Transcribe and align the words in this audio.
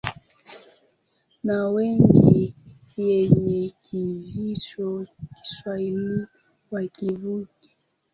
Mawenge 1.47 2.39
yenye 3.03 3.61
kijicho, 3.83 4.87
kiswahili 5.43 6.13
wakivunge, 6.71 7.67